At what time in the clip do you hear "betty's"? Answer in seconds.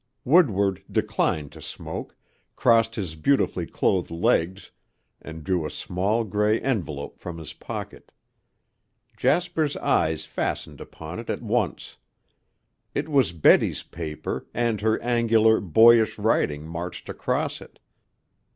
13.31-13.83